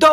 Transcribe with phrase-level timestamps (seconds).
[0.00, 0.06] ド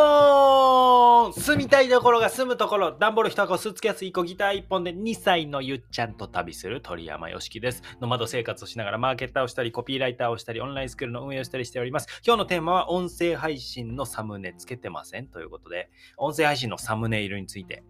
[1.28, 7.84] ーン住みたいところが住むところ、ダンボール1箱、スーツケース1個、ギター1本で2歳のゆっちゃんと旅する鳥山よしきです。
[8.02, 12.08] ノマド生活をしながらマーケッターをしたり、コピーライターをしたり、オンラインスクールの運営をしたりしております。
[12.26, 17.84] 今日のテーマは音声配信のサムネつけてませんということで、音声配信のサムネイルについて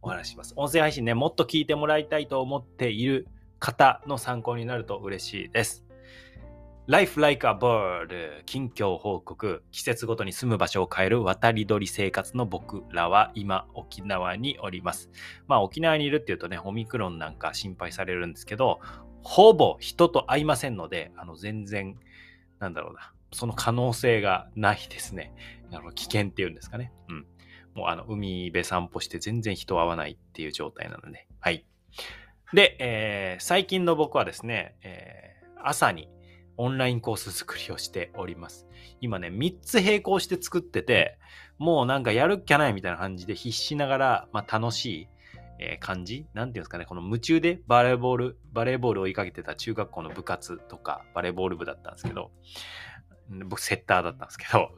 [0.00, 0.54] お話しします。
[0.56, 3.26] 音声配信ね、もっと聞いてもらいたいと思っている
[3.58, 5.81] 方の参考になると嬉しいです。
[6.88, 15.08] Life Like a Bird 近況報告季節ごとに住む場所を変える渡り鳥生活の僕らは今沖縄におります。
[15.46, 18.80] まあ沖縄にいるっていうとねオミクロンなんか心配されるんですけど
[19.22, 21.96] ほぼ人と会いませんのであの全然
[22.58, 25.32] なんだろうなその可能性がないですね。
[25.72, 26.92] あの危険っていうんですかね。
[27.08, 27.26] うん。
[27.74, 31.28] もうあの海辺散歩して全然人会わないっていう状態なので。
[31.38, 31.64] はい。
[32.52, 36.08] で、えー、最近の僕はですね、えー、朝に
[36.56, 38.66] オンラインコース作りをしております。
[39.00, 41.18] 今ね、3つ並行して作ってて、
[41.58, 45.08] もうなんかやるっきゃないみたいな感じで必死ながら、まあ、楽しい、
[45.58, 52.30] え、感じなんていうんですかね、この夢中でバレーボール、バレーボールを追いかけてた中学校の部活とか、バレーボール部だったんですけど、
[53.46, 54.70] 僕セッターだったんですけど、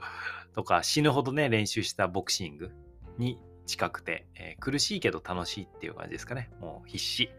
[0.55, 2.71] とか死ぬほどね、練習したボクシング
[3.19, 6.51] に近くて、えー、苦しいけど楽しいっていう感じですかね。
[6.61, 7.31] もう必死。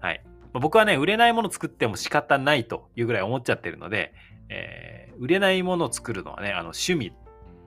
[0.00, 0.24] はい。
[0.52, 4.14] ま僕はね、売れないもの作っても仕方ないというぐらい思っちゃってるので、
[4.48, 7.12] えー、売れないものを作るのはね、あの趣味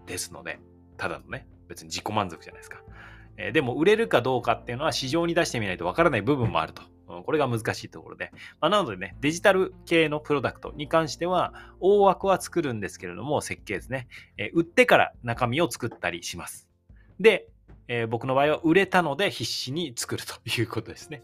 [0.08, 0.60] ですので、
[0.98, 2.82] ただのね、別に自己満足じゃないですか。
[3.38, 6.84] えー、でも売れるかどうかっていうのは市場に出してみないとわからない部分もあると。
[7.26, 8.32] これが難しいところで。
[8.62, 14.08] まあ、なのでね、デジタル系のプロダクトに関しては、大枠は作るんですけれども、設計ですね。
[14.38, 16.70] えー、売ってから中身を作ったりします。
[17.20, 17.50] で、
[17.90, 21.24] えー、僕の場合は売れたので必死に作るということですね。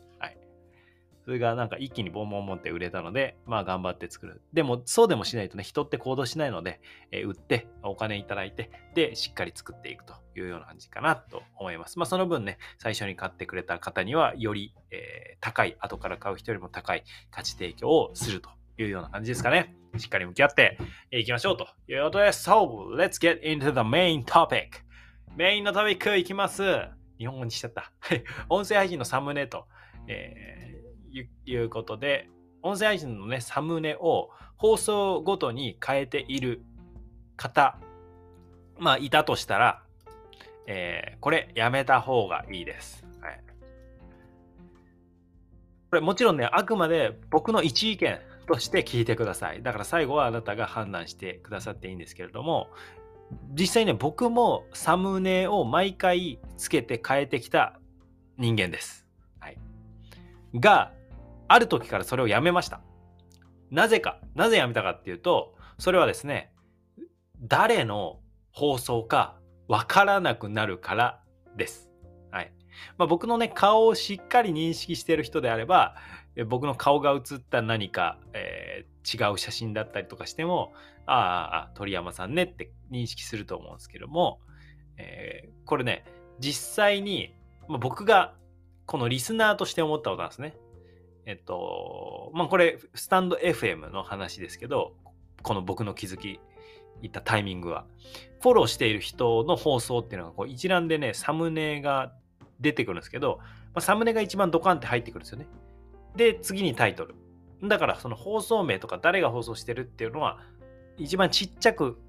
[1.27, 4.41] それがなんか一気にボンボンボンって売れたので、まあ頑張って作る。
[4.53, 6.79] でもそうでもしないとね、人って行動しないので、
[7.11, 11.99] えー、売ってお金いただいて、で、しっかり作っていくというような感じかなと思います。
[11.99, 19.75] まあその分ね、最初に買ってくれた方には、より、えー、高い、後から買う人よりも高い価値提供をするというような感じですかね。
[19.97, 20.77] しっかり向き合って
[21.11, 24.69] いきましょうということで、So, let's get into the main topic.
[25.35, 26.63] メインのトピックいきます。
[27.17, 27.91] 日本語にしちゃった。
[28.47, 29.65] 音声配信のサムネと、
[30.07, 30.76] えー
[31.45, 32.29] いうことで、
[32.61, 36.63] 音声配信のね、サムネを放送ごとに変えている
[37.35, 37.77] 方、
[38.79, 39.83] まあ、いたとしたら、
[40.67, 43.05] えー、これやめた方がいいです。
[43.21, 43.41] はい。
[45.89, 49.63] これもちろんね、あくまで僕の一意見として聞いてください。
[49.63, 52.69] だから最後はあなたが判断してくださっていいんですけれども、
[53.57, 57.79] 実際ね、僕もサムネを毎回つけて変えてきた
[58.37, 59.05] 人間です。
[59.39, 59.57] はい。
[60.55, 60.93] が、
[61.47, 62.81] ある時からそれをやめました。
[63.71, 66.53] なぜか、なぜやめたかっていうと、それはですね、
[67.41, 68.19] 誰の
[68.51, 69.37] 放送か
[69.67, 71.23] わからなくなるから
[71.55, 71.91] です。
[72.31, 72.51] はい。
[72.97, 75.95] まあ、僕のね、顔をしっかり認識している人であれば、
[76.47, 80.73] 僕の顔が写った何か、えー、違う写真だったりとかしても、
[81.05, 84.39] ああ、鳥山さんねって認識すると思うんですけども、
[84.97, 86.05] えー、これね、
[86.39, 87.33] 実際に、
[87.67, 88.35] まあ、僕が
[88.85, 90.55] このリスナーとして思ったことなんですね。
[91.27, 94.93] えっと、まあ、これ、スタンド FM の話ですけど、
[95.43, 96.39] この僕の気づき、
[97.01, 97.85] いったタイミングは、
[98.41, 102.13] フォローしている人の放送っていうのが、こう一覧でね、サムネが
[102.61, 103.45] 出てくるんですけど、ま
[103.75, 105.47] あ、サムネが一番ドカンって入ってくるんですよね。
[106.15, 107.13] で、次にタイトル。
[107.61, 110.39] だから、その放送名とか誰が放送してるっていうのは、
[110.97, 111.99] 一番ちっちゃく、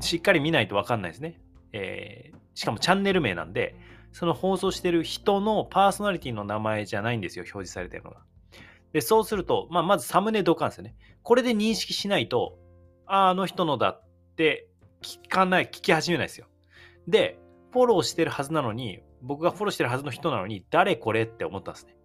[0.00, 1.38] しっかり見ないとわかんないですね。
[1.74, 3.76] えー、しかもチャンネル名なんで、
[4.12, 8.22] その放送してる人のパーソナリティの名前じゃないんですよ、表示されてるのが。
[8.92, 10.94] で、そうすると、まあ、まずサムネドカンですよね。
[11.22, 12.58] これで認識しないと、
[13.06, 14.04] ああの人のだっ
[14.36, 14.68] て
[15.02, 16.46] 聞かない、聞き始めないですよ。
[17.08, 17.38] で、
[17.72, 21.96] フォローしてるはずなのに、僕がフォローしてるはずの人なのに、誰これって思ったんですね。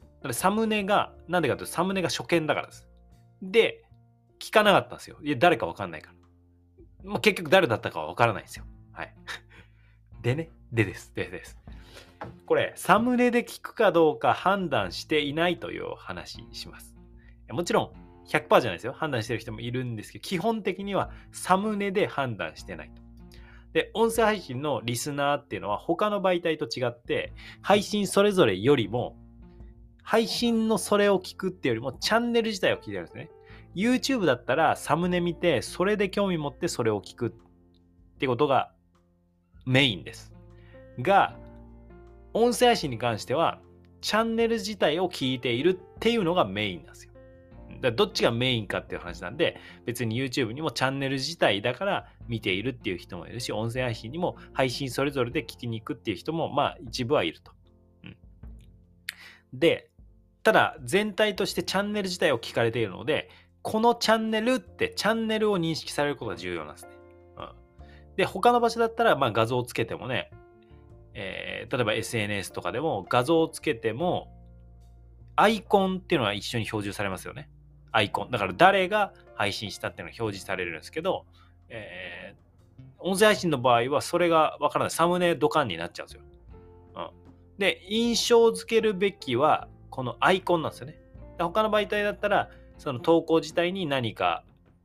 [0.00, 2.88] だからサムネが、なんでかというと、サムネが初見だからです。
[3.42, 3.84] で、
[4.40, 5.18] 聞かなかったんですよ。
[5.22, 7.10] いや、誰かわかんないから。
[7.10, 8.64] まあ、結局誰だったかはわからないんですよ。
[8.92, 9.14] はい。
[10.22, 11.14] でね、でです。
[11.14, 11.58] でです。
[12.46, 16.96] これ、サムネで聞くかどうか判断していないという話します。
[17.50, 18.92] もちろん、100%じゃないですよ。
[18.92, 23.02] 判断してる人もいるんですけど、基本的にはサムネで判断してないと。
[23.72, 27.32] で、音声配信のリスナーっていうのは他の媒体と違って、
[27.62, 29.16] 配信それぞれよりも、
[30.02, 33.30] 配信のそれを聞くっていうよりも、チャンネル自体を聞いてるんですね。
[33.74, 38.72] YouTube だったらサムネ見て、それで興味持ってそれを聞くってことが
[39.64, 40.32] メインです。
[40.98, 41.38] が、
[42.34, 43.60] 音声配信に関しては、
[44.00, 47.12] チャンネル自体を聞いているっていうのがメインなんですよ。
[47.80, 57.52] だどっちがメインかっていう話なんで、別に YouTube にもチャンネル自体だから見ているっていう人もいるし、音声配信にも配信それぞれで聞きに行くっていう人も、まあ一部はいると。
[58.04, 58.16] うん、
[59.52, 59.90] で、
[60.42, 63.30] ただ全体としてチャンネル自体を聞かれているので、
[63.62, 66.92] このチャンネルってチャンネルを認識されることが重要なんですね。
[67.36, 70.30] うん、で、他の場所だったら、まあ画像をつけてもね、
[71.14, 74.28] えー、例えば SNS とかでも画像をつけても、
[75.36, 77.48] アイコンっていうのは一緒に表示されますよね。
[77.90, 78.30] アイコン。
[78.30, 81.26] だから誰が配信したっていうのが表示されるんですけど、
[81.68, 84.90] えー、音声配信の場合はそれがわからない。
[84.90, 86.22] サムネドカンになっちゃうんですよ。
[86.96, 87.58] うん。
[87.58, 90.98] で、印象付けるべきはこのアイコンなんですよね。
[91.38, 94.44] 他の媒体だったら、その投稿自体に何か、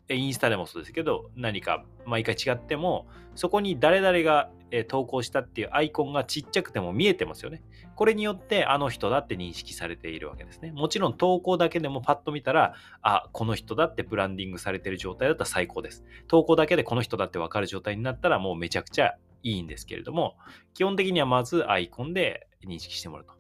[0.10, 7.62] インスタでもそうですけど、何か毎回違っても、そこに誰々がえ投稿したっていうアイコンがちっちゃくても見えてますよね。
[7.96, 10.72] これによってあの人だって認識されているわけですね。
[10.72, 16.04] もちろん投稿だけでもパッと見たら、あ、この人だってブランディングされてる状態だったら最高です。
[16.28, 20.36] 投稿だけでこの人だってわかる状態になったらもうめちゃくちゃいいんですけれども、
[20.74, 23.34] 基本的にはまずアイコンで認識してもらうと。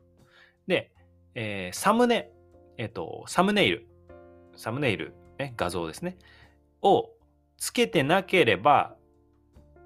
[0.67, 0.91] で、
[1.35, 2.31] えー、サムネ、
[2.77, 3.87] えっ、ー、と、サムネイル、
[4.55, 6.17] サムネイル、ね、画像ですね、
[6.81, 7.11] を
[7.57, 8.96] つけてなければ、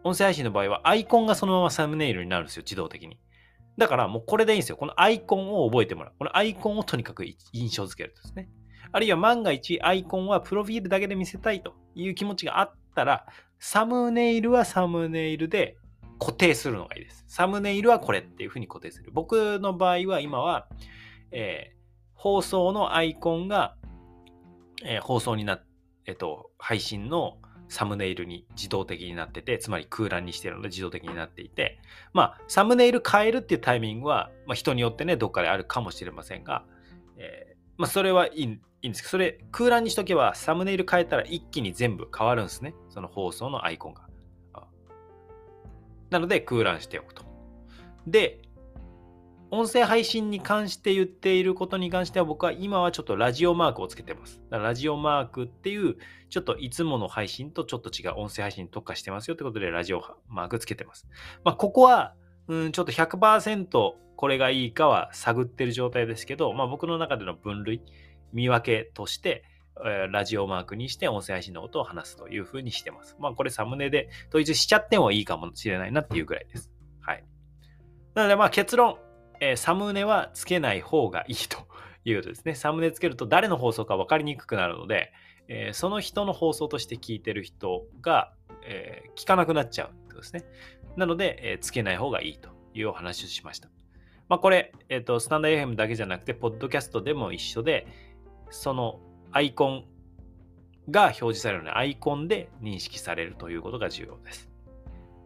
[0.04, 3.20] 音声配信の場合はアイコンがそのままサムネイルになるんですよ、自動的に。
[3.78, 4.78] だからもうこれでいいんですよ。
[4.78, 6.14] このアイコンを覚えてもらう。
[6.18, 8.50] このアイコンをとにかく印象付けるとですね。
[8.92, 13.26] あるいは万が一アイコンはプロフィールだけで見せたいという気持ちがあったら、
[13.60, 15.78] サムネイルはサムネイルで
[16.20, 17.24] 固定するのがいいです。
[17.28, 19.12] サムネイルはこれっていうふうに固定する。
[19.14, 20.68] 僕の場合は今は、
[21.32, 21.76] えー、
[22.14, 23.76] 放送のアイコンが、
[24.84, 25.66] えー、放送になっ
[26.06, 27.38] えっと、配信の
[27.72, 31.80] サムネイルに自動的になってて、つまり空欄にしてるので自動的になっていて、
[32.12, 36.66] まあ、サムネイル変えるっていうタイミングは、まあ、人によってね、どっかであるかもしれませんが、
[37.18, 42.76] えー、まあ、それはいいいいんですけど、それ空欄にしとけば、サムネイル変えたら一気に全部変わるんですね。
[42.90, 44.04] その放送のアイコンが。
[46.10, 47.24] なので、空欄しておくと。
[48.06, 48.42] で、
[49.52, 54.42] 音声配信に関して言っていることに関しては僕は今はちょっとラジオマークをつけてます。
[54.50, 55.98] だからラジオマークっていう
[56.30, 61.08] ちょっといつもの配信とちょっと違う音声配信に特化してますよってことでラジオマークつけてます。
[61.44, 62.16] まあここは
[62.48, 67.82] うんちょっと100%これがいいかは探ってる状態ですけど、まあ僕の中での分類、
[68.34, 69.44] 見分けとして、
[70.12, 73.18] ラジオマークにして音声配信のことを話すというふうにしてます。
[73.20, 76.72] まあこれサムネで統一しちゃってもいいかもしれないなっていうぐらいです。
[77.02, 77.24] はい。
[78.14, 78.98] なのでまあ結論、
[79.42, 81.58] えー、サムネはつけない方がいいと
[82.06, 82.56] いうことですね。
[82.56, 85.12] サムネつけると誰の放送か分かりにくくなるので、
[85.50, 88.32] えー、その人の放送として聞いてる人が、
[88.64, 90.46] えー、聞かなくなっちゃうってことですね。
[90.96, 93.70] なので、え、つけない方がいいというお話をしました。
[94.30, 97.88] まあ、これ、えっ、と、スタンダー FM だけじゃなくて、ポッドキャストでも一緒で、
[98.50, 99.00] その
[99.32, 99.86] アイコン
[100.90, 104.51] が表示されるので、アイコンで認識されるということが重要です。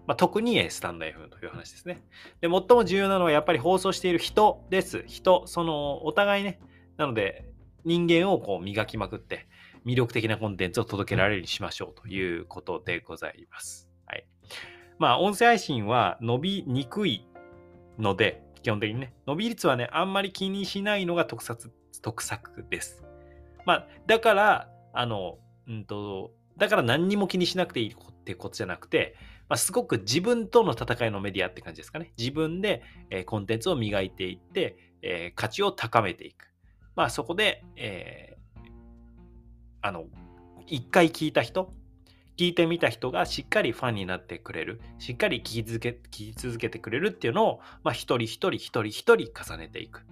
[0.07, 2.03] まあ、特にスタンド FM という話ですね。
[2.41, 5.03] で、最も重要なのはやっぱり放送している人です。
[5.07, 6.59] 人、そのお互いね。
[6.97, 7.45] なので、
[7.83, 9.47] 人間をこう磨きまくって、
[9.85, 13.89] 魅力的なコンテンツを届けられるようにしましょうということでございます。
[14.05, 14.25] はい。
[14.97, 17.27] まあ、音声配信は伸びにくい
[17.99, 21.71] ので、基本的にね、伸び率はね、あんまり気にしないのが特撮、
[22.01, 23.03] 特策です。
[23.65, 25.37] まあ、だから、あの、
[25.67, 29.15] うんと、だから何にも気にしなくていいってことじゃなくて、
[29.47, 32.13] まあ、すごく自分との戦いのメディアって感じですかね。
[32.17, 36.51] 自分で、え、コンテンツを磨いていって、え、価値を高めていく。
[36.95, 38.69] まあそこで、えー、
[39.81, 40.05] あの、
[40.67, 41.73] 一回聞いた人、
[42.37, 50.05] 聞いてみた人がしっかりファンになってくれる、しっかり聞き続け聞き続けてくれるっていうのを、まあ、一人一人一人一人重ねていく。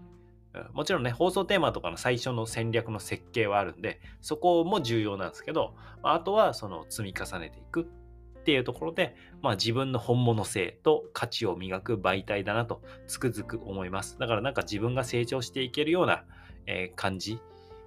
[0.73, 7.89] もちろんね、放送テーマとかの最初の戦略の設計はあるんで、そこも重要なんですけど、あとはその積み重ねていく
[8.43, 14.19] っていうところで、まあ、自分の本物性と価値を磨く媒体だなとつくづく思います。
[14.19, 16.25] だからなんか自分が成長していけるような、
[16.65, 17.39] え、感じ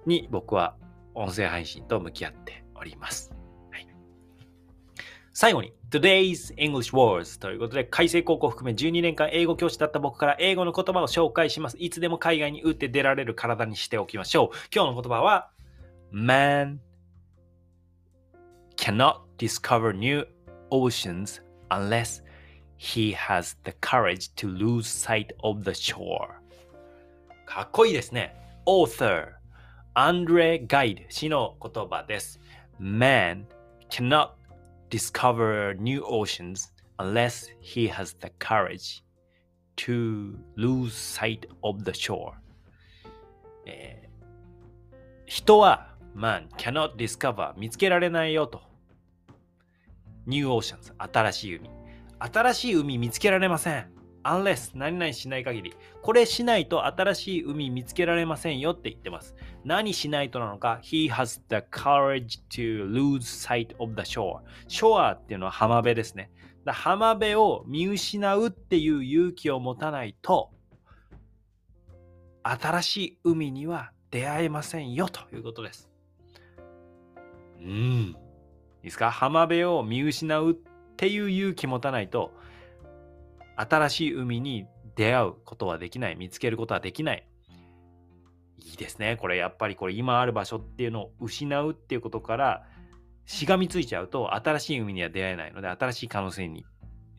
[0.07, 0.75] に僕は
[1.13, 3.31] 音声配信と向き合っております。
[3.69, 3.87] はい、
[5.31, 11.77] 最後に Today's English Words ということで、改正高校含め12年間英語教師だった僕から英語の言葉を紹介します。
[11.79, 14.57] いつでも海外に打って出られる体にしておきましょう。
[14.73, 15.51] 今日の言葉は
[16.11, 16.79] Man
[18.75, 20.25] cannot discover new
[20.70, 22.22] oceans unless
[22.76, 26.28] he has the courage to lose sight of the shore
[27.46, 28.34] かっこいいですね
[28.66, 29.28] author
[29.94, 32.40] アンドレ・ガイド氏の言葉です
[32.80, 33.44] Man
[33.90, 34.30] cannot
[34.90, 39.02] discover new oceans unless he has the courage
[39.76, 42.32] to lose sight of the shore、
[43.66, 48.65] えー、人は man cannot discover 見つけられないよと。
[50.27, 51.69] New Oceans 新しい海。
[52.19, 53.97] 新しい海見つけられません。
[54.23, 55.73] unless 何々しない限り。
[56.01, 59.35] これしないと新しい海見つけられませんよって言ってます。
[59.63, 64.41] 何しないとなのか ?He has the courage to lose sight of the shore.
[64.67, 66.29] shore っていうのは浜辺ですね。
[66.65, 70.51] だ浜辺を見失うっていう勇気を持たないと
[72.43, 75.89] 新しい海には出会えませんよということです。
[77.59, 78.26] うん。
[78.87, 79.11] いいですか？
[79.11, 80.55] 浜辺を見失うっ
[80.95, 82.31] ていう勇気持たないと
[83.57, 84.65] 新しい海に
[84.95, 86.15] 出会うことはできない。
[86.15, 87.27] 見つけることはできない。
[88.57, 89.17] いいですね。
[89.17, 92.63] これやっぱりこれ今ある場所っていうのを失うっていうことから
[93.25, 96.65] しがみついちゃうと新しい海には出会えないので新しい可能性に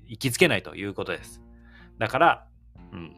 [0.07, 1.43] 行きつけないということです。
[1.99, 2.47] だから、
[2.93, 3.15] うん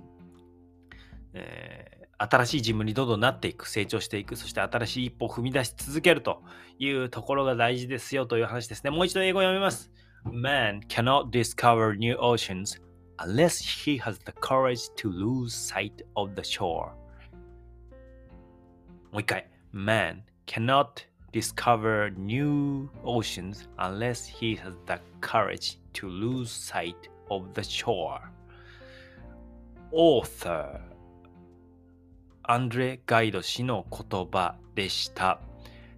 [1.34, 6.42] えー、新しい自分にどんどんなっていく、成長していく、そして新しい一歩を踏み出し続けると
[6.78, 8.90] いうところが大事ですよという話ですね。
[8.90, 9.90] もう一度英語を読みます。
[10.26, 12.78] Man cannot discover new oceans
[13.18, 16.92] unless he has the courage to lose sight of the shore.
[19.12, 19.48] もう一回。
[19.72, 26.96] Man cannot discover new oceans unless he has the courage to lose sight
[27.28, 28.20] of the shore.
[29.92, 30.80] Author
[32.50, 35.40] アンドレ・ガイド氏の言葉でした。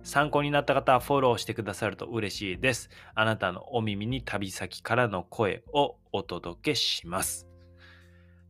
[0.03, 2.91] 参考になった方はフォローしてくださると嬉しいです。
[3.15, 7.49] あなたのお耳に旅先からの声をお届けします。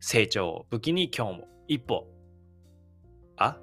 [0.01, 2.05] 成長を武器に今日も一歩。
[3.37, 3.57] あ？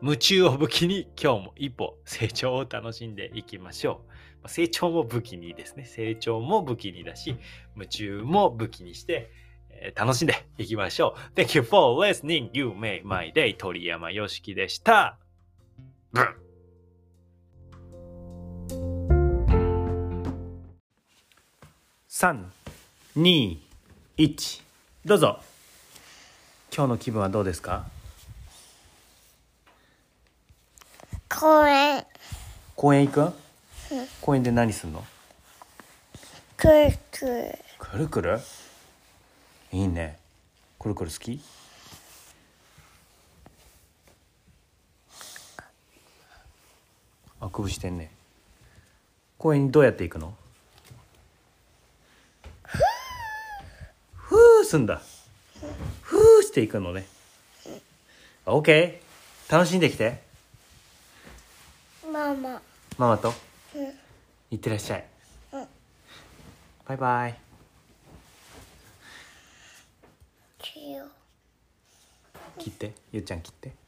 [0.00, 4.00] 夢中を武器に今日も一歩成長を楽しんでいきましょ
[4.44, 4.48] う。
[4.48, 5.84] 成長も武器にですね。
[5.84, 7.36] 成長も武器にだし、
[7.74, 9.30] 夢中も武器にして、
[9.80, 11.38] えー、楽しんでいきましょう。
[11.38, 12.50] Thank you for listening.
[12.52, 13.56] You made my day.
[13.56, 15.18] 鳥山よしきでした。
[16.12, 16.36] ブン。
[22.08, 22.44] 3、
[23.16, 23.58] 2、
[24.18, 24.62] 1
[25.04, 25.40] どうぞ。
[26.74, 27.84] 今日の気分はどうですか？
[31.28, 32.04] 公園。
[32.76, 33.20] 公園行く？
[33.22, 33.32] ん、
[34.20, 35.04] 公園で何すんの？
[36.56, 37.58] くるくる。
[37.78, 38.40] くるくる？
[39.74, 40.20] いいね。
[40.78, 41.40] くるくる好き？
[47.40, 48.12] あくぶしてんね。
[49.36, 50.32] 公園にどうやって行くの？
[54.14, 55.02] ふーすんだ。
[56.02, 57.04] ふーしていくのね。
[58.46, 59.00] OK
[59.50, 60.22] 楽しんできて。
[62.12, 62.62] ママ。
[62.96, 63.34] ママと？
[63.74, 63.92] うん。
[64.52, 65.04] いってらっしゃい。
[65.54, 65.66] うん。
[66.86, 67.34] バイバイ
[70.60, 71.06] 切よ。
[72.58, 73.83] 切ってゆうちゃん切って。